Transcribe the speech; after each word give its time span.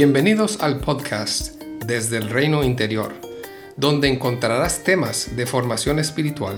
Bienvenidos 0.00 0.60
al 0.60 0.78
podcast 0.78 1.60
Desde 1.84 2.18
el 2.18 2.30
Reino 2.30 2.62
Interior, 2.62 3.14
donde 3.74 4.06
encontrarás 4.06 4.84
temas 4.84 5.34
de 5.34 5.44
formación 5.44 5.98
espiritual, 5.98 6.56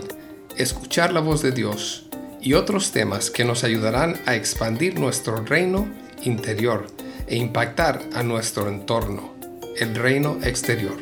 escuchar 0.59 1.15
la 1.15 1.21
voz 1.21 1.41
de 1.41 1.51
Dios 1.51 2.07
y 2.43 2.53
otros 2.53 2.93
temas 2.93 3.31
que 3.31 3.47
nos 3.47 3.65
ayudarán 3.65 4.21
a 4.27 4.35
expandir 4.35 5.01
nuestro 5.01 5.37
reino 5.43 5.89
interior 6.23 6.89
e 7.29 7.37
impactar 7.37 8.03
a 8.13 8.23
nuestro 8.23 8.69
entorno, 8.69 9.33
el 9.79 9.95
reino 9.95 10.37
exterior. 10.43 10.99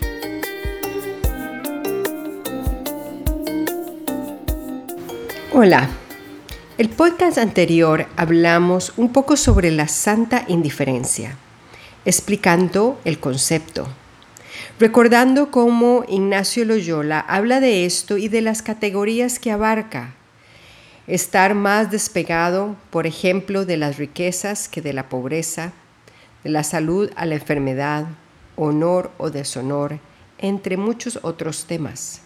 Hola. 5.53 5.91
El 6.79 6.89
podcast 6.89 7.39
anterior 7.39 8.07
hablamos 8.17 8.93
un 8.97 9.13
poco 9.13 9.37
sobre 9.37 9.73
la 9.73 9.89
santa 9.89 10.45
indiferencia 10.47 11.37
explicando 12.09 12.99
el 13.05 13.21
concepto. 13.21 13.87
Recordando 14.81 15.51
cómo 15.51 16.07
Ignacio 16.09 16.65
Loyola 16.65 17.21
habla 17.21 17.61
de 17.61 17.85
esto 17.85 18.17
y 18.17 18.29
de 18.29 18.41
las 18.41 18.63
categorías 18.63 19.39
que 19.39 19.53
abarca. 19.53 20.15
Estar 21.07 21.55
más 21.55 21.91
despegado, 21.91 22.77
por 22.89 23.07
ejemplo, 23.07 23.67
de 23.67 23.77
las 23.77 23.99
riquezas 23.99 24.71
que 24.71 24.81
de 24.81 24.95
la 24.95 25.11
pobreza, 25.11 25.73
de 26.45 26.49
la 26.49 26.65
salud 26.65 27.11
a 27.15 27.27
la 27.27 27.35
enfermedad, 27.35 28.07
honor 28.57 29.11
o 29.19 29.29
deshonor, 29.29 29.99
entre 30.39 30.79
muchos 30.79 31.19
otros 31.21 31.67
temas. 31.67 32.23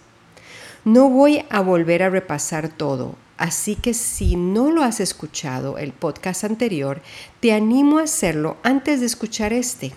No 0.84 1.08
voy 1.08 1.44
a 1.50 1.60
volver 1.60 2.04
a 2.04 2.08
repasar 2.08 2.68
todo, 2.68 3.16
Así 3.42 3.74
que 3.74 3.92
si 3.92 4.36
no 4.36 4.70
lo 4.70 4.84
has 4.84 5.00
escuchado 5.00 5.76
el 5.76 5.92
podcast 5.92 6.44
anterior, 6.44 7.02
te 7.40 7.52
animo 7.52 7.98
a 7.98 8.04
hacerlo 8.04 8.56
antes 8.62 9.00
de 9.00 9.06
escuchar 9.06 9.52
este. 9.52 9.90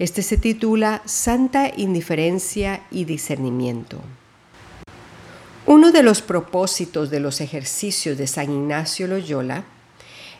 Este 0.00 0.22
se 0.22 0.38
titula 0.38 1.00
Santa 1.04 1.70
Indiferencia 1.76 2.82
y 2.90 3.04
Discernimiento. 3.04 4.00
Uno 5.66 5.92
de 5.92 6.02
los 6.02 6.20
propósitos 6.20 7.10
de 7.10 7.20
los 7.20 7.40
ejercicios 7.40 8.18
de 8.18 8.26
San 8.26 8.50
Ignacio 8.50 9.06
Loyola 9.06 9.62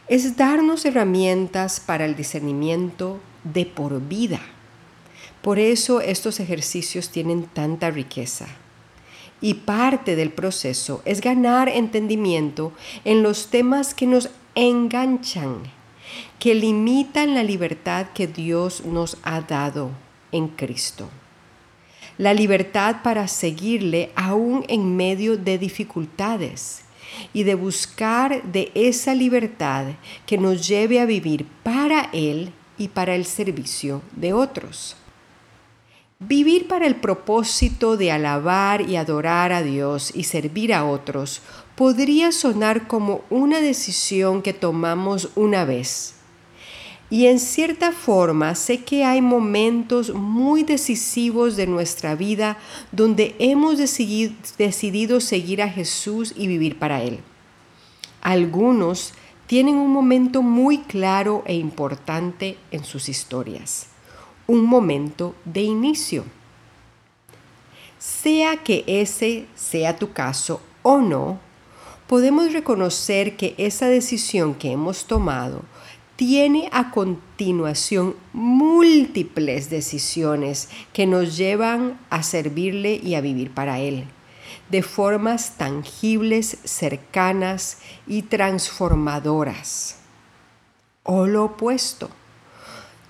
es 0.09 0.37
darnos 0.37 0.85
herramientas 0.87 1.79
para 1.79 2.05
el 2.05 2.17
discernimiento 2.17 3.21
de 3.45 3.65
por 3.65 4.01
vida. 4.01 4.41
Por 5.41 5.61
eso 5.61 6.01
estos 6.01 6.41
ejercicios 6.41 7.11
tienen 7.11 7.45
tanta 7.45 7.93
riqueza 7.93 8.49
y 9.45 9.53
parte 9.53 10.17
del 10.17 10.31
proceso 10.31 11.03
es 11.05 11.21
ganar 11.21 11.69
entendimiento 11.69 12.73
en 13.05 13.23
los 13.23 13.49
temas 13.49 13.93
que 13.93 14.07
nos 14.07 14.31
enganchan, 14.55 15.59
que 16.39 16.55
limitan 16.55 17.35
la 17.35 17.43
libertad 17.43 18.07
que 18.15 18.27
Dios 18.27 18.87
nos 18.87 19.19
ha 19.23 19.43
dado 19.43 19.91
en 20.33 20.49
Cristo. 20.49 21.11
La 22.17 22.33
libertad 22.33 23.03
para 23.03 23.29
seguirle 23.29 24.13
aún 24.17 24.65
en 24.67 24.97
medio 24.97 25.37
de 25.37 25.59
dificultades 25.59 26.81
y 27.35 27.43
de 27.43 27.55
buscar 27.55 28.43
de 28.45 28.73
esa 28.75 29.15
libertad 29.15 29.89
que 30.25 30.39
nos 30.39 30.67
lleve 30.67 31.01
a 31.01 31.05
vivir 31.05 31.45
para 31.63 32.09
Él 32.15 32.51
y 32.79 32.89
para 32.89 33.15
el 33.15 33.27
servicio 33.27 34.01
de 34.17 34.33
otros. 34.33 34.97
Vivir 36.21 36.69
para 36.69 36.87
el 36.87 36.95
propósito 36.95 37.97
de 37.97 38.13
alabar 38.13 38.89
y 38.89 38.95
adorar 38.95 39.53
a 39.53 39.63
Dios 39.63 40.13
y 40.15 40.23
servir 40.25 40.73
a 40.73 40.85
otros 40.85 41.43
podría 41.75 42.31
sonar 42.31 42.87
como 42.87 43.23
una 43.31 43.59
decisión 43.59 44.41
que 44.41 44.53
tomamos 44.53 45.31
una 45.35 45.65
vez. 45.65 46.15
Y 47.11 47.27
en 47.27 47.41
cierta 47.41 47.91
forma 47.91 48.55
sé 48.55 48.85
que 48.85 49.05
hay 49.05 49.23
momentos 49.23 50.15
muy 50.15 50.63
decisivos 50.63 51.57
de 51.57 51.67
nuestra 51.67 52.15
vida 52.15 52.59
donde 52.93 53.35
hemos 53.41 53.79
decidido 53.79 55.21
seguir 55.21 55.63
a 55.63 55.69
Jesús 55.69 56.33
y 56.37 56.47
vivir 56.47 56.79
para 56.79 57.03
Él. 57.03 57.19
Algunos 58.23 59.15
tienen 59.49 59.75
un 59.75 59.93
momento 59.93 60.43
muy 60.43 60.79
claro 60.79 61.43
e 61.45 61.55
importante 61.55 62.57
en 62.71 62.85
sus 62.85 63.09
historias 63.09 63.89
un 64.47 64.65
momento 64.65 65.35
de 65.45 65.63
inicio. 65.63 66.25
Sea 67.99 68.59
que 68.59 68.85
ese 68.87 69.47
sea 69.55 69.97
tu 69.97 70.13
caso 70.13 70.61
o 70.83 70.99
no, 70.99 71.39
podemos 72.07 72.53
reconocer 72.53 73.37
que 73.37 73.55
esa 73.57 73.87
decisión 73.87 74.55
que 74.55 74.73
hemos 74.73 75.07
tomado 75.07 75.63
tiene 76.17 76.69
a 76.73 76.91
continuación 76.91 78.15
múltiples 78.33 79.71
decisiones 79.71 80.69
que 80.93 81.07
nos 81.07 81.37
llevan 81.37 81.99
a 82.11 82.23
servirle 82.23 83.01
y 83.03 83.15
a 83.15 83.21
vivir 83.21 83.51
para 83.51 83.81
Él, 83.81 84.05
de 84.71 84.83
formas 84.83 85.57
tangibles, 85.57 86.59
cercanas 86.65 87.79
y 88.07 88.23
transformadoras. 88.23 89.97
O 91.03 91.27
lo 91.27 91.45
opuesto 91.45 92.11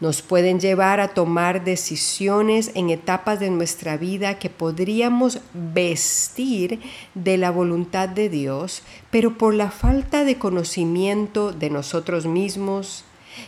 nos 0.00 0.22
pueden 0.22 0.60
llevar 0.60 1.00
a 1.00 1.08
tomar 1.08 1.64
decisiones 1.64 2.72
en 2.74 2.90
etapas 2.90 3.40
de 3.40 3.50
nuestra 3.50 3.96
vida 3.96 4.38
que 4.38 4.50
podríamos 4.50 5.40
vestir 5.52 6.80
de 7.14 7.36
la 7.38 7.50
voluntad 7.50 8.08
de 8.08 8.28
Dios, 8.28 8.82
pero 9.10 9.38
por 9.38 9.54
la 9.54 9.70
falta 9.70 10.24
de 10.24 10.36
conocimiento 10.36 11.52
de 11.52 11.70
nosotros 11.70 12.26
mismos, 12.26 13.04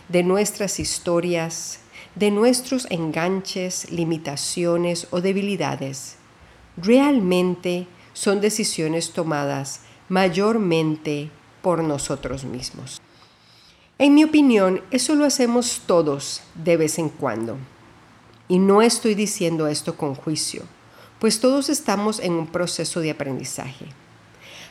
de 0.08 0.22
nuestras 0.22 0.80
historias, 0.80 1.80
de 2.14 2.30
nuestros 2.30 2.86
enganches, 2.90 3.90
limitaciones 3.90 5.08
o 5.10 5.20
debilidades, 5.20 6.16
realmente 6.76 7.86
son 8.12 8.40
decisiones 8.40 9.12
tomadas 9.12 9.80
mayormente 10.08 11.30
por 11.60 11.82
nosotros 11.82 12.44
mismos. 12.44 13.00
En 13.98 14.14
mi 14.14 14.24
opinión, 14.24 14.82
eso 14.90 15.14
lo 15.14 15.24
hacemos 15.24 15.80
todos 15.86 16.42
de 16.54 16.76
vez 16.76 16.98
en 16.98 17.08
cuando. 17.08 17.56
Y 18.46 18.58
no 18.58 18.82
estoy 18.82 19.14
diciendo 19.14 19.68
esto 19.68 19.96
con 19.96 20.14
juicio, 20.14 20.64
pues 21.18 21.40
todos 21.40 21.70
estamos 21.70 22.20
en 22.20 22.34
un 22.34 22.46
proceso 22.46 23.00
de 23.00 23.10
aprendizaje. 23.10 23.86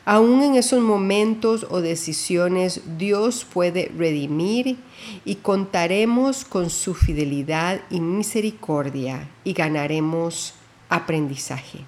Aún 0.06 0.44
en 0.44 0.54
esos 0.54 0.84
momentos 0.84 1.66
o 1.72 1.82
decisiones, 1.82 2.82
Dios 3.00 3.48
puede 3.52 3.92
redimir 3.98 4.78
y 5.26 5.36
contaremos 5.36 6.46
con 6.46 6.70
su 6.70 6.94
fidelidad 6.94 7.82
y 7.90 8.02
misericordia 8.02 9.28
y 9.44 9.54
ganaremos 9.54 10.54
aprendizaje. 10.88 11.80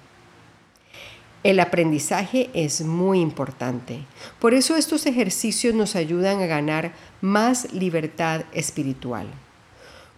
El 1.44 1.60
aprendizaje 1.60 2.50
es 2.52 2.80
muy 2.80 3.20
importante. 3.20 4.00
Por 4.40 4.54
eso 4.54 4.76
estos 4.76 5.06
ejercicios 5.06 5.74
nos 5.74 5.94
ayudan 5.94 6.42
a 6.42 6.46
ganar 6.46 6.92
más 7.20 7.72
libertad 7.72 8.42
espiritual. 8.52 9.26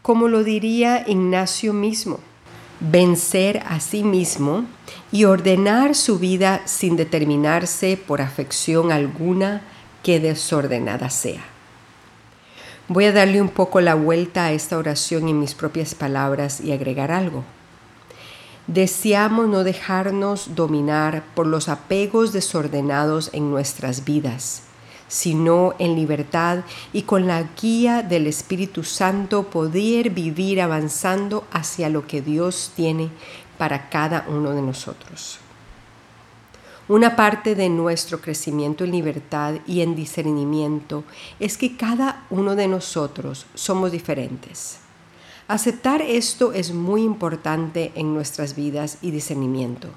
Como 0.03 0.29
lo 0.29 0.45
diría 0.45 1.05
Ignacio 1.07 1.75
mismo, 1.75 2.21
vencer 2.81 3.63
a 3.67 3.81
sí 3.81 4.03
mismo 4.03 4.65
y 5.13 5.25
ordenar 5.25 5.95
su 5.95 6.19
vida 6.19 6.63
sin 6.65 6.97
determinarse 6.97 7.99
por 7.99 8.23
afección 8.23 8.91
alguna 8.91 9.61
que 10.03 10.21
desordenada 10.21 11.11
sea. 11.11 11.45
Voy 12.89 13.05
a 13.05 13.13
darle 13.13 13.43
un 13.43 13.51
poco 13.51 13.81
la 13.81 13.95
vuelta 13.95 14.47
a 14.47 14.53
esta 14.53 14.79
oración 14.79 15.29
en 15.29 15.39
mis 15.39 15.55
propias 15.55 15.95
palabras 15.95 16.61
y 16.61 16.73
agregar 16.73 17.13
algo. 17.13 17.45
Deseamos 18.73 19.49
no 19.49 19.65
dejarnos 19.65 20.55
dominar 20.55 21.25
por 21.35 21.45
los 21.45 21.69
apegos 21.69 22.33
desordenados 22.33 23.31
en 23.33 23.51
nuestras 23.51 24.05
vidas, 24.05 24.63
sino 25.09 25.75
en 25.81 25.97
libertad 25.97 26.61
y 26.93 27.03
con 27.03 27.27
la 27.27 27.43
guía 27.61 28.05
del 28.05 28.29
Espíritu 28.29 28.85
Santo 28.85 29.43
poder 29.43 30.11
vivir 30.11 30.61
avanzando 30.61 31.49
hacia 31.51 31.89
lo 31.89 32.07
que 32.07 32.23
Dios 32.23 32.71
tiene 32.77 33.11
para 33.59 33.89
cada 33.89 34.25
uno 34.29 34.53
de 34.53 34.63
nosotros. 34.63 35.41
Una 36.87 37.17
parte 37.17 37.57
de 37.57 37.69
nuestro 37.69 38.21
crecimiento 38.21 38.85
en 38.85 38.93
libertad 38.93 39.55
y 39.67 39.81
en 39.81 39.97
discernimiento 39.97 41.03
es 41.41 41.59
que 41.59 41.77
cada 41.77 42.25
uno 42.31 42.55
de 42.55 42.69
nosotros 42.69 43.47
somos 43.57 43.91
diferentes 43.91 44.79
Aceptar 45.51 46.01
esto 46.01 46.53
es 46.53 46.73
muy 46.73 47.03
importante 47.03 47.91
en 47.97 48.15
nuestras 48.15 48.55
vidas 48.55 48.99
y 49.03 49.11
discernimiento 49.11 49.89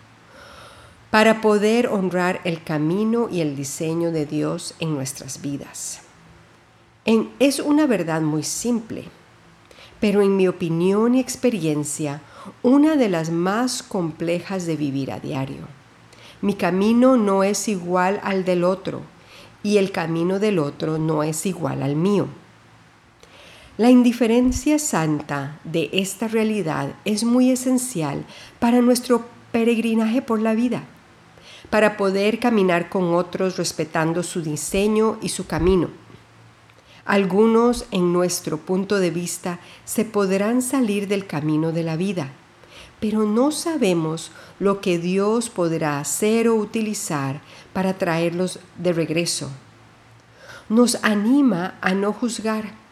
para 1.11 1.41
poder 1.41 1.89
honrar 1.89 2.41
el 2.44 2.63
camino 2.63 3.29
y 3.29 3.41
el 3.41 3.55
diseño 3.55 4.11
de 4.11 4.25
Dios 4.25 4.73
en 4.79 4.95
nuestras 4.95 5.44
vidas. 5.44 6.01
es 7.38 7.59
una 7.59 7.85
verdad 7.85 8.21
muy 8.21 8.41
simple, 8.41 9.03
pero 10.00 10.23
en 10.23 10.35
mi 10.35 10.47
opinión 10.47 11.13
y 11.13 11.19
experiencia, 11.19 12.23
una 12.63 12.95
de 12.95 13.09
las 13.09 13.29
más 13.29 13.83
complejas 13.83 14.65
de 14.65 14.75
vivir 14.75 15.11
a 15.11 15.19
diario. 15.19 15.67
Mi 16.41 16.55
camino 16.55 17.15
no 17.15 17.44
es 17.44 17.67
igual 17.67 18.19
al 18.23 18.44
del 18.44 18.63
otro 18.63 19.01
y 19.61 19.77
el 19.77 19.91
camino 19.91 20.39
del 20.39 20.57
otro 20.57 20.97
no 20.97 21.21
es 21.21 21.45
igual 21.45 21.83
al 21.83 21.95
mío. 21.95 22.25
La 23.75 23.90
indiferencia 23.90 24.78
santa 24.78 25.60
de 25.64 25.90
esta 25.94 26.28
realidad 26.28 26.94
es 27.06 27.24
muy 27.24 27.50
esencial 27.50 28.24
para 28.60 28.81
nuestro 28.81 29.25
peregrinaje 29.52 30.22
por 30.22 30.40
la 30.40 30.54
vida, 30.54 30.84
para 31.72 31.98
poder 31.98 32.38
caminar 32.38 32.90
con 32.90 33.16
otros 33.16 33.58
respetando 33.58 34.22
su 34.22 34.44
diseño 34.44 35.18
y 35.24 35.30
su 35.30 35.48
camino. 35.48 35.90
Algunos, 37.04 37.86
en 37.90 38.14
nuestro 38.14 38.60
punto 38.60 39.00
de 39.00 39.10
vista, 39.10 39.60
se 39.86 40.06
podrán 40.06 40.62
salir 40.62 41.08
del 41.08 41.25
camino 41.25 41.72
de 41.72 41.81
la 41.81 41.96
vida, 41.96 42.30
pero 43.00 43.24
no 43.24 43.50
sabemos 43.50 44.31
lo 44.60 44.81
que 44.81 45.00
Dios 45.00 45.50
podrá 45.50 46.00
hacer 46.00 46.48
o 46.48 46.54
utilizar 46.54 47.42
para 47.74 47.98
traerlos 47.98 48.60
de 48.78 48.94
regreso. 48.94 49.50
Nos 50.70 51.04
anima 51.04 51.74
a 51.81 51.96
no 51.96 52.14
juzgar 52.14 52.82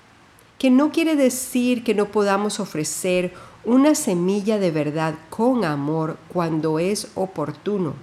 que 0.61 0.69
no 0.69 0.91
quiere 0.91 1.15
decir 1.15 1.83
que 1.83 1.95
no 1.95 2.09
podamos 2.09 2.59
ofrecer 2.59 3.33
una 3.65 3.95
semilla 3.95 4.59
de 4.59 4.69
verdad 4.69 5.15
con 5.31 5.65
amor 5.65 6.19
cuando 6.27 6.77
es 6.77 7.07
oportuno, 7.15 7.95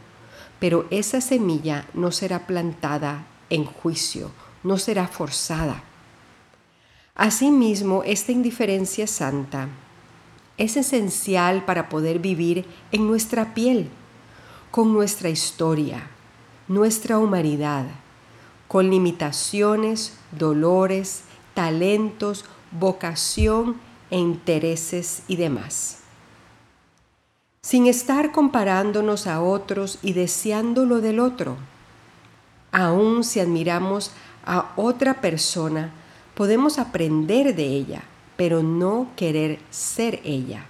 pero 0.58 0.84
esa 0.90 1.20
semilla 1.20 1.86
no 1.94 2.10
será 2.10 2.48
plantada 2.48 3.28
en 3.48 3.64
juicio, 3.64 4.32
no 4.64 4.76
será 4.76 5.06
forzada. 5.06 5.84
Asimismo, 7.14 8.02
esta 8.04 8.32
indiferencia 8.32 9.06
santa 9.06 9.68
es 10.56 10.76
esencial 10.76 11.64
para 11.64 11.88
poder 11.88 12.18
vivir 12.18 12.64
en 12.90 13.06
nuestra 13.06 13.54
piel, 13.54 13.88
con 14.72 14.92
nuestra 14.92 15.28
historia, 15.28 16.08
nuestra 16.66 17.18
humanidad, 17.18 17.84
con 18.66 18.90
limitaciones, 18.90 20.18
dolores, 20.32 21.22
talentos, 21.58 22.44
vocación 22.70 23.80
e 24.12 24.16
intereses 24.16 25.24
y 25.26 25.34
demás. 25.34 25.98
Sin 27.62 27.88
estar 27.88 28.30
comparándonos 28.30 29.26
a 29.26 29.42
otros 29.42 29.98
y 30.00 30.12
deseando 30.12 30.86
lo 30.86 31.00
del 31.00 31.18
otro. 31.18 31.56
Aun 32.70 33.24
si 33.24 33.40
admiramos 33.40 34.12
a 34.46 34.72
otra 34.76 35.20
persona, 35.20 35.90
podemos 36.36 36.78
aprender 36.78 37.56
de 37.56 37.64
ella, 37.64 38.04
pero 38.36 38.62
no 38.62 39.08
querer 39.16 39.58
ser 39.68 40.20
ella. 40.22 40.64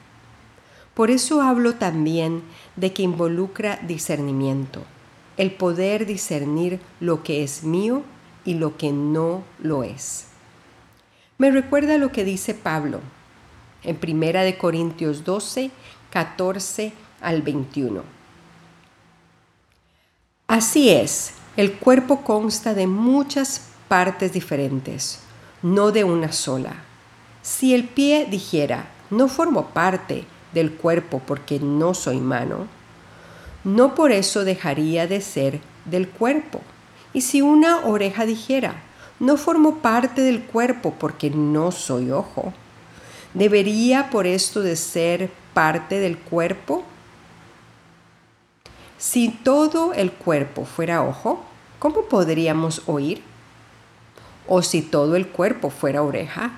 Por 0.95 1.11
eso 1.11 1.43
hablo 1.43 1.75
también 1.75 2.43
de 2.77 2.95
que 2.95 3.03
involucra 3.03 3.79
discernimiento, 3.87 4.85
el 5.37 5.51
poder 5.51 6.07
discernir 6.07 6.81
lo 6.99 7.23
que 7.23 7.43
es 7.43 7.63
mío 7.63 8.05
y 8.47 8.55
lo 8.55 8.79
que 8.79 8.91
no 8.91 9.43
lo 9.61 9.85
es. 9.85 10.28
Me 11.39 11.53
recuerda 11.53 11.99
lo 11.99 12.11
que 12.11 12.25
dice 12.25 12.53
Pablo 12.53 13.01
en 13.85 13.95
Primera 13.95 14.43
de 14.43 14.59
Corintios 14.59 15.23
12, 15.23 15.71
14 16.11 16.93
al 17.21 17.43
21. 17.43 18.03
Así 20.49 20.91
es, 20.91 21.35
el 21.57 21.75
cuerpo 21.75 22.23
consta 22.23 22.75
de 22.75 22.89
muchas 22.89 23.69
partes 23.87 24.33
diferentes, 24.33 25.21
no 25.63 25.93
de 25.93 26.03
una 26.03 26.33
sola. 26.33 26.75
Si 27.41 27.73
el 27.73 27.85
pie 27.85 28.27
dijera, 28.29 28.89
no 29.11 29.29
formo 29.29 29.67
parte 29.67 30.25
del 30.53 30.73
cuerpo 30.73 31.23
porque 31.25 31.61
no 31.61 31.95
soy 31.95 32.19
mano, 32.19 32.67
no 33.63 33.95
por 33.95 34.11
eso 34.11 34.45
dejaría 34.45 35.07
de 35.07 35.21
ser 35.21 35.61
del 35.85 36.09
cuerpo. 36.09 36.63
Y 37.13 37.21
si 37.21 37.43
una 37.43 37.87
oreja 37.87 38.27
dijera, 38.27 38.83
no 39.21 39.37
formo 39.37 39.79
parte 39.79 40.21
del 40.21 40.43
cuerpo 40.43 40.95
porque 40.99 41.31
no 41.31 41.73
soy 41.73 42.11
ojo. 42.11 42.53
¿Debería 43.35 44.11
por 44.11 44.27
esto 44.27 44.63
de 44.63 44.77
ser 44.77 45.31
parte 45.55 45.99
del 45.99 46.19
cuerpo? 46.19 46.85
Si 48.97 49.29
todo 49.29 49.93
el 49.93 50.13
cuerpo 50.13 50.65
fuera 50.65 51.03
ojo, 51.03 51.45
¿cómo 51.79 52.03
podríamos 52.03 52.83
oír? 52.87 53.23
O 54.47 54.63
si 54.63 54.83
todo 54.83 55.15
el 55.15 55.29
cuerpo 55.29 55.71
fuera 55.71 56.03
oreja, 56.03 56.53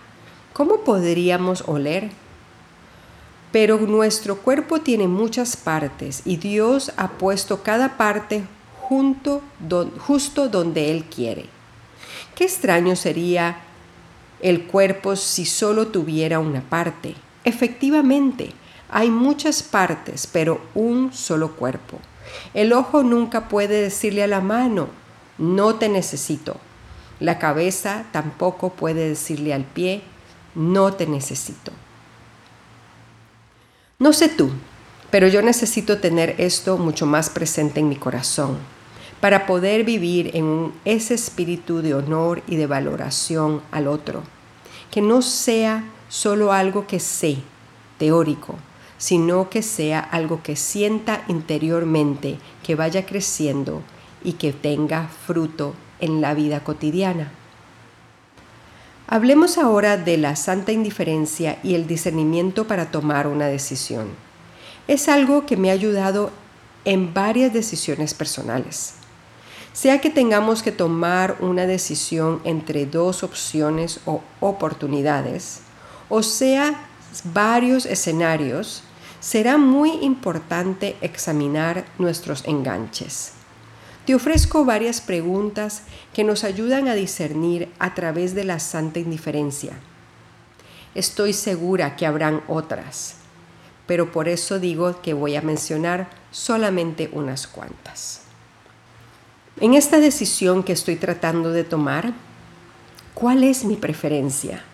¿cómo 0.53 0.81
podríamos 0.81 1.65
oler? 1.67 2.11
Pero 3.53 3.79
nuestro 3.79 4.37
cuerpo 4.37 4.81
tiene 4.81 5.09
muchas 5.09 5.57
partes 5.57 6.23
y 6.25 6.37
Dios 6.37 6.93
ha 6.97 7.09
puesto 7.09 7.63
cada 7.63 7.97
parte 7.97 8.45
junto, 8.81 9.43
justo 10.07 10.49
donde 10.49 10.93
Él 10.93 11.05
quiere. 11.05 11.60
Qué 12.41 12.47
extraño 12.47 12.97
sería 12.97 13.59
el 14.41 14.65
cuerpo 14.67 15.15
si 15.15 15.45
solo 15.45 15.89
tuviera 15.89 16.39
una 16.39 16.63
parte. 16.63 17.15
Efectivamente, 17.45 18.55
hay 18.89 19.11
muchas 19.11 19.63
partes, 19.63 20.27
pero 20.27 20.63
un 20.75 21.13
solo 21.13 21.55
cuerpo. 21.55 21.99
El 22.55 22.73
ojo 22.73 23.03
nunca 23.03 23.51
puede 23.51 23.83
decirle 23.83 24.23
a 24.23 24.27
la 24.27 24.41
mano, 24.41 24.89
no 25.37 25.75
te 25.75 25.91
necesito. 25.91 26.57
La 27.19 27.39
cabeza 27.39 28.07
tampoco 28.11 28.71
puede 28.71 29.11
decirle 29.11 29.53
al 29.53 29.65
pie, 29.65 30.01
no 30.55 30.95
te 30.95 31.07
necesito. 31.07 31.73
No 33.99 34.15
sé 34.15 34.31
tú, 34.31 34.51
pero 35.11 35.29
yo 35.29 35.43
necesito 35.43 35.99
tener 35.99 36.37
esto 36.39 36.79
mucho 36.79 37.05
más 37.05 37.29
presente 37.29 37.81
en 37.81 37.91
mi 37.91 37.97
corazón 37.97 38.80
para 39.21 39.47
poder 39.47 39.85
vivir 39.85 40.31
en 40.35 40.73
ese 40.85 41.15
espíritu 41.15 41.83
de 41.83 41.95
honor 41.95 42.43
y 42.47 42.57
de 42.57 42.67
valoración 42.67 43.61
al 43.71 43.87
otro, 43.87 44.23
que 44.91 45.03
no 45.03 45.23
sea 45.23 45.85
solo 46.09 46.53
algo 46.53 46.87
que 46.87 47.01
sé, 47.01 47.39
teórico, 47.99 48.57
sino 48.97 49.51
que 49.51 49.63
sea 49.63 50.01
algo 50.01 50.43
que 50.43 50.57
sienta 50.57 51.25
interiormente, 51.29 52.39
que 52.63 52.75
vaya 52.75 53.07
creciendo 53.07 53.83
y 54.25 54.35
que 54.35 54.53
tenga 54.53 55.09
fruto 55.27 55.75
en 56.01 56.21
la 56.21 56.35
vida 56.35 56.65
cotidiana. 56.65 57.31
Hablemos 59.07 59.59
ahora 59.59 59.97
de 59.97 60.17
la 60.19 60.37
santa 60.37 60.73
indiferencia 60.73 61.59
y 61.63 61.75
el 61.75 61.87
discernimiento 61.87 62.67
para 62.67 62.91
tomar 62.91 63.27
una 63.27 63.47
decisión. 63.47 64.09
Es 64.87 65.09
algo 65.09 65.47
que 65.47 65.57
me 65.57 65.71
ha 65.71 65.73
ayudado 65.73 66.31
en 66.85 67.13
varias 67.13 67.53
decisiones 67.53 68.15
personales. 68.15 69.00
Sea 69.73 70.01
que 70.01 70.11
tengamos 70.11 70.63
que 70.63 70.73
tomar 70.73 71.37
una 71.41 71.67
decisión 71.67 72.41
entre 72.45 72.87
dos 72.87 73.23
opciones 73.23 74.01
o 74.05 74.23
oportunidades, 74.41 75.61
o 76.09 76.23
sea 76.23 76.87
varios 77.25 77.87
escenarios, 77.87 78.83
será 79.21 79.59
muy 79.59 79.91
importante 80.03 80.97
examinar 81.01 81.85
nuestros 81.99 82.45
enganches. 82.47 83.33
Te 84.07 84.15
ofrezco 84.15 84.65
varias 84.65 85.01
preguntas 85.01 85.83
que 86.13 86.25
nos 86.25 86.43
ayudan 86.43 86.89
a 86.89 86.95
discernir 86.95 87.69
a 87.79 87.95
través 87.95 88.35
de 88.35 88.45
la 88.45 88.59
santa 88.59 88.99
indiferencia. 88.99 89.75
Estoy 90.95 91.33
segura 91.33 91.95
que 91.97 92.07
habrán 92.07 92.43
otras, 92.49 93.17
pero 93.87 94.11
por 94.11 94.27
eso 94.27 94.59
digo 94.59 95.01
que 95.03 95.15
voy 95.15 95.37
a 95.37 95.43
mencionar 95.43 96.11
solamente 96.33 97.11
unas 97.13 97.47
cuantas. 97.47 98.23
En 99.61 99.75
esta 99.75 100.01
decisión 100.01 100.63
que 100.63 100.73
estoy 100.73 100.97
tratando 100.97 101.51
de 101.53 101.65
tomar, 101.65 102.15
¿cuál 103.13 103.45
es 103.45 103.67
mi 103.67 103.77
preferencia? 103.77 104.65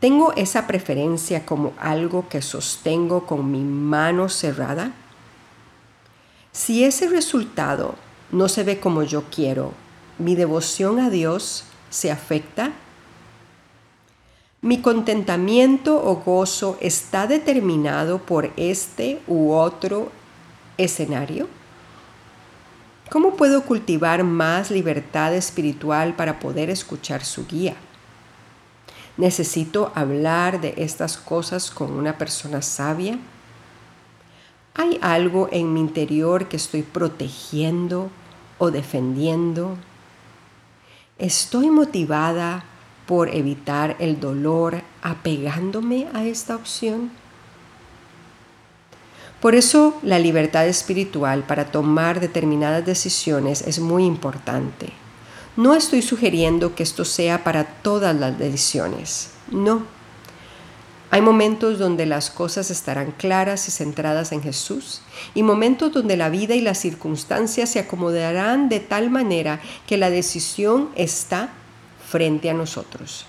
¿Tengo 0.00 0.32
esa 0.36 0.66
preferencia 0.66 1.44
como 1.44 1.74
algo 1.78 2.30
que 2.30 2.40
sostengo 2.40 3.26
con 3.26 3.50
mi 3.50 3.60
mano 3.60 4.30
cerrada? 4.30 4.92
Si 6.50 6.82
ese 6.82 7.08
resultado 7.08 7.96
no 8.32 8.48
se 8.48 8.62
ve 8.62 8.80
como 8.80 9.02
yo 9.02 9.24
quiero, 9.24 9.74
¿mi 10.18 10.34
devoción 10.34 10.98
a 10.98 11.10
Dios 11.10 11.64
se 11.90 12.10
afecta? 12.10 12.72
¿Mi 14.62 14.80
contentamiento 14.80 16.02
o 16.02 16.16
gozo 16.16 16.78
está 16.80 17.26
determinado 17.26 18.18
por 18.18 18.50
este 18.56 19.20
u 19.26 19.52
otro 19.52 20.10
escenario? 20.78 21.57
¿Cómo 23.10 23.36
puedo 23.36 23.62
cultivar 23.62 24.22
más 24.22 24.70
libertad 24.70 25.34
espiritual 25.34 26.14
para 26.14 26.38
poder 26.38 26.68
escuchar 26.68 27.24
su 27.24 27.46
guía? 27.46 27.74
¿Necesito 29.16 29.92
hablar 29.94 30.60
de 30.60 30.74
estas 30.76 31.16
cosas 31.16 31.70
con 31.70 31.92
una 31.92 32.18
persona 32.18 32.60
sabia? 32.60 33.18
¿Hay 34.74 34.98
algo 35.00 35.48
en 35.50 35.72
mi 35.72 35.80
interior 35.80 36.48
que 36.48 36.56
estoy 36.56 36.82
protegiendo 36.82 38.10
o 38.58 38.70
defendiendo? 38.70 39.78
¿Estoy 41.18 41.70
motivada 41.70 42.64
por 43.06 43.34
evitar 43.34 43.96
el 44.00 44.20
dolor 44.20 44.82
apegándome 45.00 46.08
a 46.12 46.24
esta 46.26 46.54
opción? 46.54 47.10
Por 49.40 49.54
eso 49.54 49.98
la 50.02 50.18
libertad 50.18 50.66
espiritual 50.66 51.44
para 51.44 51.70
tomar 51.70 52.18
determinadas 52.18 52.84
decisiones 52.84 53.62
es 53.62 53.78
muy 53.78 54.04
importante. 54.04 54.92
No 55.56 55.74
estoy 55.74 56.02
sugiriendo 56.02 56.74
que 56.74 56.82
esto 56.82 57.04
sea 57.04 57.44
para 57.44 57.64
todas 57.64 58.16
las 58.16 58.38
decisiones, 58.38 59.30
no. 59.50 59.82
Hay 61.10 61.22
momentos 61.22 61.78
donde 61.78 62.04
las 62.04 62.30
cosas 62.30 62.70
estarán 62.70 63.12
claras 63.12 63.66
y 63.66 63.70
centradas 63.70 64.32
en 64.32 64.42
Jesús 64.42 65.00
y 65.34 65.42
momentos 65.42 65.92
donde 65.92 66.18
la 66.18 66.28
vida 66.28 66.54
y 66.54 66.60
las 66.60 66.78
circunstancias 66.78 67.70
se 67.70 67.78
acomodarán 67.78 68.68
de 68.68 68.80
tal 68.80 69.08
manera 69.08 69.60
que 69.86 69.96
la 69.96 70.10
decisión 70.10 70.90
está 70.96 71.48
frente 72.10 72.50
a 72.50 72.54
nosotros. 72.54 73.24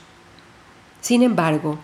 Sin 0.99 1.23
embargo, 1.23 1.79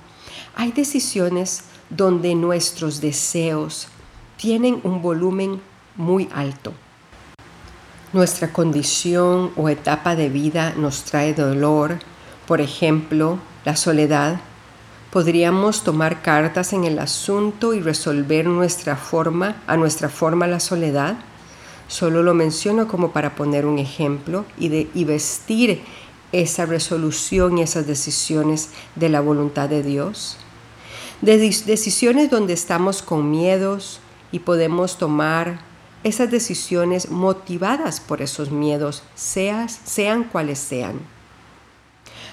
hay 0.55 0.73
decisiones 0.73 1.63
donde 1.89 2.35
nuestros 2.35 2.99
deseos 2.99 3.87
tienen 4.37 4.79
un 4.83 5.01
volumen 5.01 5.61
muy 5.95 6.29
alto 6.33 6.73
nuestra 8.15 8.53
condición 8.53 9.51
o 9.57 9.67
etapa 9.67 10.15
de 10.15 10.29
vida 10.29 10.73
nos 10.77 11.03
trae 11.03 11.33
dolor, 11.33 11.99
por 12.47 12.61
ejemplo, 12.61 13.39
la 13.65 13.75
soledad, 13.75 14.39
podríamos 15.11 15.83
tomar 15.83 16.21
cartas 16.21 16.71
en 16.71 16.85
el 16.85 16.97
asunto 16.99 17.73
y 17.73 17.81
resolver 17.81 18.47
nuestra 18.47 18.95
forma, 18.95 19.61
a 19.67 19.75
nuestra 19.75 20.07
forma 20.07 20.47
la 20.47 20.61
soledad. 20.61 21.17
Solo 21.89 22.23
lo 22.23 22.33
menciono 22.33 22.87
como 22.87 23.11
para 23.11 23.35
poner 23.35 23.65
un 23.65 23.79
ejemplo 23.79 24.45
y, 24.57 24.69
de, 24.69 24.89
y 24.93 25.03
vestir 25.03 25.81
esa 26.31 26.65
resolución 26.65 27.57
y 27.57 27.63
esas 27.63 27.85
decisiones 27.85 28.69
de 28.95 29.09
la 29.09 29.19
voluntad 29.19 29.67
de 29.67 29.83
Dios. 29.83 30.37
De 31.19 31.37
decisiones 31.37 32.29
donde 32.29 32.53
estamos 32.53 33.01
con 33.01 33.29
miedos 33.29 33.99
y 34.31 34.39
podemos 34.39 34.97
tomar 34.97 35.59
esas 36.03 36.29
decisiones 36.29 37.09
motivadas 37.09 37.99
por 37.99 38.21
esos 38.21 38.51
miedos, 38.51 39.01
seas, 39.15 39.79
sean 39.85 40.23
cuales 40.23 40.59
sean. 40.59 40.99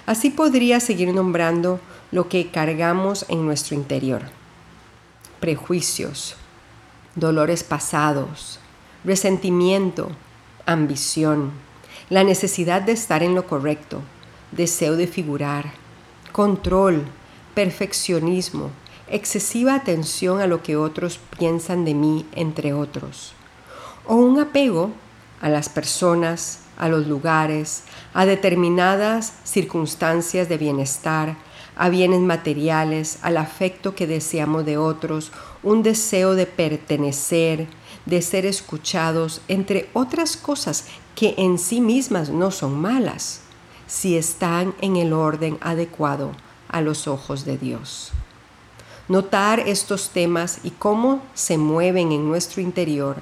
Así 0.05 0.31
podría 0.31 0.81
seguir 0.81 1.15
nombrando 1.15 1.81
lo 2.11 2.29
que 2.29 2.51
cargamos 2.51 3.25
en 3.29 3.47
nuestro 3.47 3.75
interior. 3.75 4.23
Prejuicios, 5.41 6.37
dolores 7.15 7.65
pasados, 7.65 8.59
resentimiento, 9.05 10.11
ambición, 10.67 11.53
la 12.11 12.25
necesidad 12.25 12.83
de 12.83 12.93
estar 12.93 13.23
en 13.23 13.35
lo 13.35 13.47
correcto, 13.47 14.03
deseo 14.51 14.97
de 14.97 15.07
figurar, 15.07 15.73
control, 16.33 17.05
perfeccionismo, 17.55 18.71
excesiva 19.13 19.75
atención 19.75 20.41
a 20.41 20.47
lo 20.47 20.63
que 20.63 20.77
otros 20.77 21.21
piensan 21.39 21.85
de 21.85 21.95
mí, 21.95 22.27
entre 22.33 22.73
otros 22.73 23.35
o 24.07 24.17
un 24.17 24.41
apego 24.41 24.91
a 25.41 25.49
las 25.49 25.69
personas, 25.69 26.61
a 26.79 26.89
los 26.89 27.07
lugares, 27.07 27.85
a 28.15 28.27
determinadas 28.27 29.35
circunstancias 29.45 30.49
de 30.49 30.59
bienestar, 30.59 31.37
a 31.77 31.89
bienes 31.89 32.21
materiales, 32.21 33.19
al 33.23 33.37
afecto 33.37 33.95
que 33.95 34.07
deseamos 34.07 34.65
de 34.65 34.77
otros, 34.77 35.33
un 35.63 35.83
deseo 35.83 36.35
de 36.35 36.47
pertenecer, 36.47 37.67
de 38.07 38.23
ser 38.23 38.47
escuchados, 38.47 39.41
entre 39.49 39.89
otras 39.93 40.37
cosas 40.37 40.87
que 41.15 41.35
en 41.39 41.59
sí 41.59 41.81
mismas 41.81 42.31
no 42.31 42.51
son 42.51 42.81
malas, 42.81 43.41
si 43.87 44.17
están 44.17 44.75
en 44.81 44.97
el 44.97 45.13
orden 45.13 45.59
adecuado 45.61 46.33
a 46.69 46.81
los 46.81 47.07
ojos 47.07 47.45
de 47.45 47.59
Dios. 47.59 48.13
Notar 49.09 49.61
estos 49.61 50.11
temas 50.11 50.59
y 50.63 50.71
cómo 50.71 51.23
se 51.35 51.59
mueven 51.59 52.13
en 52.13 52.29
nuestro 52.29 52.63
interior 52.63 53.17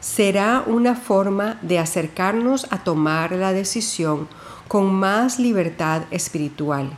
será 0.00 0.62
una 0.66 0.94
forma 0.94 1.58
de 1.62 1.78
acercarnos 1.78 2.66
a 2.70 2.84
tomar 2.84 3.32
la 3.32 3.52
decisión 3.52 4.28
con 4.68 4.92
más 4.94 5.38
libertad 5.38 6.02
espiritual, 6.10 6.90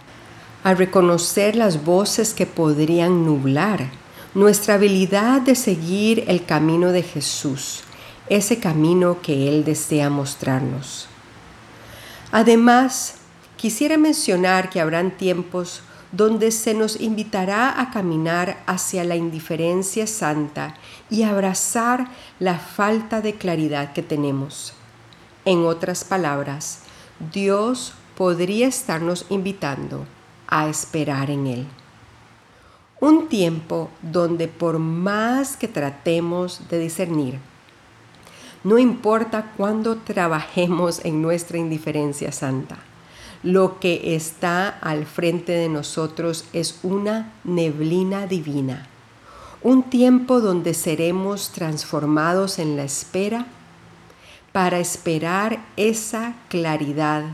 a 0.65 0.75
reconocer 0.75 1.57
las 1.57 1.85
voces 1.85 2.35
que 2.35 2.47
podrían 2.47 3.25
nublar 3.25 3.91
nuestra 4.35 4.75
habilidad 4.75 5.41
de 5.41 5.55
seguir 5.55 6.25
el 6.29 6.45
camino 6.45 6.93
de 6.93 7.03
Jesús, 7.03 7.81
ese 8.29 8.59
camino 8.59 9.21
que 9.23 9.49
Él 9.49 9.65
desea 9.65 10.11
mostrarnos. 10.11 11.09
Además, 12.31 13.15
quisiera 13.57 13.97
mencionar 13.97 14.71
que 14.71 14.81
habrán 14.81 15.11
tiempos 15.11 15.83
donde 16.13 16.51
se 16.51 16.75
nos 16.75 17.01
invitará 17.01 17.81
a 17.81 17.91
caminar 17.91 18.63
hacia 18.67 19.05
la 19.05 19.17
indiferencia 19.17 20.07
santa 20.07 20.75
y 21.11 21.23
abrazar 21.23 22.09
la 22.39 22.59
falta 22.59 23.21
de 23.21 23.35
claridad 23.35 23.93
que 23.93 24.03
tenemos. 24.03 24.73
En 25.45 25.65
otras 25.65 26.05
palabras, 26.05 26.81
Dios 27.33 27.95
podría 28.17 28.67
estarnos 28.67 29.27
invitando 29.29 30.07
a 30.47 30.69
esperar 30.69 31.31
en 31.31 31.47
Él. 31.47 31.67
Un 33.01 33.29
tiempo 33.29 33.91
donde 34.03 34.49
por 34.49 34.79
más 34.79 35.57
que 35.57 35.69
tratemos 35.69 36.69
de 36.69 36.81
discernir, 36.81 37.39
no 38.65 38.77
importa 38.79 39.53
cuándo 39.57 39.97
trabajemos 39.97 41.05
en 41.05 41.23
nuestra 41.23 41.59
indiferencia 41.59 42.33
santa, 42.33 42.79
lo 43.43 43.79
que 43.79 44.17
está 44.17 44.69
al 44.69 45.07
frente 45.07 45.53
de 45.53 45.69
nosotros 45.69 46.45
es 46.53 46.81
una 46.83 47.33
neblina 47.45 48.27
divina, 48.27 48.87
un 49.63 49.85
tiempo 49.85 50.41
donde 50.41 50.75
seremos 50.75 51.51
transformados 51.51 52.59
en 52.59 52.77
la 52.77 52.85
espera 52.85 53.47
para 54.53 54.81
esperar 54.81 55.61
esa 55.77 56.35
claridad 56.49 57.25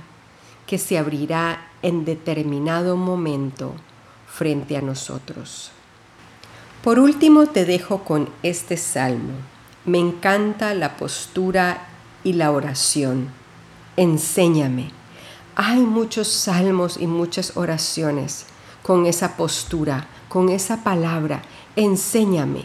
que 0.67 0.79
se 0.79 0.99
abrirá 0.99 1.69
en 1.83 2.05
determinado 2.05 2.97
momento 2.97 3.75
frente 4.27 4.77
a 4.77 4.83
nosotros. 4.83 5.71
Por 6.83 6.99
último 6.99 7.47
te 7.47 7.65
dejo 7.65 8.05
con 8.05 8.29
este 8.43 8.77
salmo. 8.77 9.33
Me 9.87 9.99
encanta 9.99 10.75
la 10.75 10.97
postura 10.97 11.87
y 12.25 12.35
la 12.35 12.51
oración. 12.51 13.29
Enséñame 13.97 15.04
hay 15.57 15.81
muchos 15.81 16.29
salmos 16.29 16.97
y 16.99 17.07
muchas 17.07 17.57
oraciones 17.57 18.47
con 18.83 19.07
esa 19.07 19.37
postura, 19.37 20.09
con 20.29 20.49
esa 20.49 20.83
palabra, 20.83 21.43
enséñame. 21.77 22.63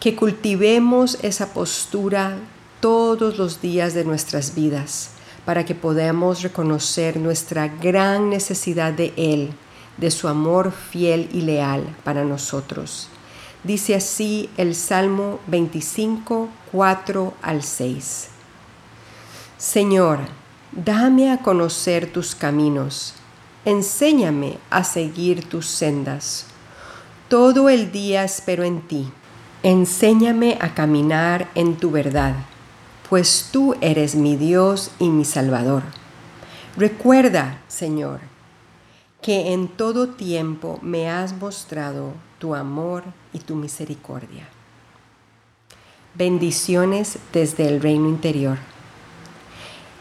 Que 0.00 0.14
cultivemos 0.14 1.18
esa 1.22 1.52
postura 1.52 2.36
todos 2.80 3.38
los 3.38 3.60
días 3.60 3.94
de 3.94 4.04
nuestras 4.04 4.54
vidas 4.54 5.10
para 5.44 5.64
que 5.64 5.74
podamos 5.74 6.42
reconocer 6.42 7.18
nuestra 7.18 7.68
gran 7.68 8.30
necesidad 8.30 8.92
de 8.92 9.12
Él, 9.16 9.52
de 9.96 10.10
su 10.10 10.28
amor 10.28 10.72
fiel 10.72 11.28
y 11.32 11.42
leal 11.42 11.84
para 12.04 12.24
nosotros. 12.24 13.08
Dice 13.62 13.94
así 13.94 14.50
el 14.56 14.74
Salmo 14.74 15.40
25, 15.46 16.48
4 16.72 17.34
al 17.42 17.62
6. 17.62 18.28
Señor, 19.56 20.20
Dame 20.76 21.30
a 21.30 21.38
conocer 21.38 22.12
tus 22.12 22.34
caminos, 22.34 23.14
enséñame 23.64 24.58
a 24.70 24.82
seguir 24.82 25.48
tus 25.48 25.66
sendas. 25.66 26.46
Todo 27.28 27.68
el 27.68 27.92
día 27.92 28.24
espero 28.24 28.64
en 28.64 28.80
ti. 28.80 29.08
Enséñame 29.62 30.58
a 30.60 30.74
caminar 30.74 31.48
en 31.54 31.76
tu 31.76 31.92
verdad, 31.92 32.34
pues 33.08 33.50
tú 33.52 33.76
eres 33.80 34.16
mi 34.16 34.34
Dios 34.34 34.90
y 34.98 35.10
mi 35.10 35.24
Salvador. 35.24 35.84
Recuerda, 36.76 37.60
Señor, 37.68 38.18
que 39.22 39.52
en 39.52 39.68
todo 39.68 40.08
tiempo 40.08 40.80
me 40.82 41.08
has 41.08 41.34
mostrado 41.34 42.14
tu 42.40 42.52
amor 42.52 43.04
y 43.32 43.38
tu 43.38 43.54
misericordia. 43.54 44.48
Bendiciones 46.16 47.18
desde 47.32 47.68
el 47.68 47.80
reino 47.80 48.08
interior. 48.08 48.73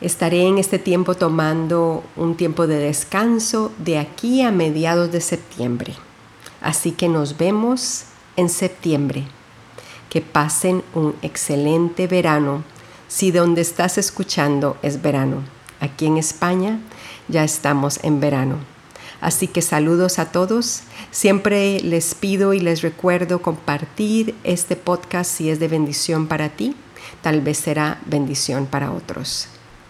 Estaré 0.03 0.45
en 0.45 0.57
este 0.57 0.79
tiempo 0.79 1.15
tomando 1.15 2.03
un 2.17 2.35
tiempo 2.35 2.67
de 2.67 2.75
descanso 2.75 3.71
de 3.77 3.97
aquí 3.97 4.41
a 4.41 4.51
mediados 4.51 5.13
de 5.13 5.21
septiembre. 5.21 5.93
Así 6.59 6.91
que 6.91 7.07
nos 7.07 7.37
vemos 7.37 8.03
en 8.35 8.49
septiembre. 8.49 9.23
Que 10.09 10.19
pasen 10.19 10.83
un 10.93 11.15
excelente 11.21 12.07
verano 12.07 12.65
si 13.07 13.31
donde 13.31 13.61
estás 13.61 13.97
escuchando 13.97 14.75
es 14.81 15.01
verano. 15.01 15.37
Aquí 15.79 16.05
en 16.05 16.17
España 16.17 16.81
ya 17.29 17.45
estamos 17.45 18.01
en 18.03 18.19
verano. 18.19 18.57
Así 19.21 19.47
que 19.47 19.61
saludos 19.61 20.19
a 20.19 20.33
todos. 20.33 20.81
Siempre 21.11 21.79
les 21.79 22.13
pido 22.13 22.53
y 22.53 22.59
les 22.59 22.81
recuerdo 22.81 23.41
compartir 23.41 24.35
este 24.43 24.75
podcast 24.75 25.31
si 25.31 25.49
es 25.49 25.61
de 25.61 25.69
bendición 25.69 26.27
para 26.27 26.49
ti. 26.49 26.75
Tal 27.21 27.39
vez 27.39 27.57
será 27.57 28.01
bendición 28.05 28.65
para 28.65 28.91
otros. 28.91 29.47